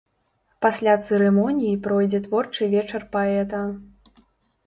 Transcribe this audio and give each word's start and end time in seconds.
Пасля 0.65 0.93
цырымоніі 1.07 1.75
пройдзе 1.85 2.19
творчы 2.27 2.69
вечар 2.73 3.01
паэта. 3.17 3.59